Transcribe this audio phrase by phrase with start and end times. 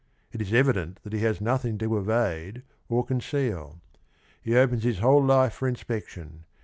[0.31, 3.81] It is evident that he has nothing to evade or conceal.
[4.41, 6.45] He opens his whole life for inspection.